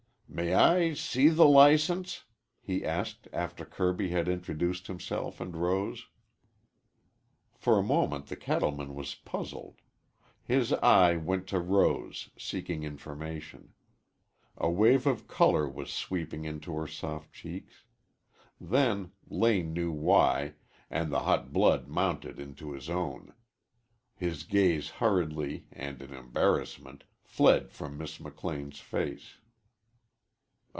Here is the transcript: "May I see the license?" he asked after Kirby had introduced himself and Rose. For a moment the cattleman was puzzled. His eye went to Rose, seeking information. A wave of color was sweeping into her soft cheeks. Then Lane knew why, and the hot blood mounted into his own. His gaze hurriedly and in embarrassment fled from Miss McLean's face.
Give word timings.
"May 0.33 0.53
I 0.53 0.93
see 0.93 1.27
the 1.27 1.43
license?" 1.45 2.23
he 2.61 2.85
asked 2.85 3.27
after 3.33 3.65
Kirby 3.65 4.11
had 4.11 4.29
introduced 4.29 4.87
himself 4.87 5.41
and 5.41 5.57
Rose. 5.57 6.07
For 7.53 7.77
a 7.77 7.83
moment 7.83 8.27
the 8.27 8.37
cattleman 8.37 8.95
was 8.95 9.13
puzzled. 9.13 9.81
His 10.41 10.71
eye 10.71 11.17
went 11.17 11.47
to 11.47 11.59
Rose, 11.59 12.29
seeking 12.39 12.83
information. 12.83 13.73
A 14.55 14.69
wave 14.69 15.05
of 15.05 15.27
color 15.27 15.67
was 15.67 15.91
sweeping 15.91 16.45
into 16.45 16.75
her 16.77 16.87
soft 16.87 17.33
cheeks. 17.33 17.83
Then 18.59 19.11
Lane 19.29 19.73
knew 19.73 19.91
why, 19.91 20.53
and 20.89 21.11
the 21.11 21.19
hot 21.23 21.51
blood 21.51 21.89
mounted 21.89 22.39
into 22.39 22.71
his 22.71 22.89
own. 22.89 23.33
His 24.15 24.43
gaze 24.45 24.91
hurriedly 24.91 25.67
and 25.73 26.01
in 26.01 26.13
embarrassment 26.13 27.03
fled 27.21 27.69
from 27.73 27.97
Miss 27.97 28.17
McLean's 28.17 28.79
face. 28.79 29.33